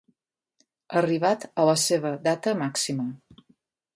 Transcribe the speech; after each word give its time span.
Arribat 1.01 1.45
a 1.63 1.67
la 1.69 1.77
seva 1.83 2.13
data 2.31 2.57
màxima. 2.65 3.09